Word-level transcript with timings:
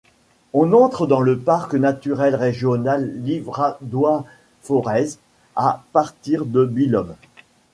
On 0.53 0.73
entre 0.73 1.05
dans 1.05 1.19
le 1.21 1.37
parc 1.37 1.75
naturel 1.75 2.33
régional 2.33 3.21
Livradois-Forez, 3.23 5.09
à 5.55 5.83
partir 5.93 6.45
de 6.47 6.65
Billom. 6.65 7.15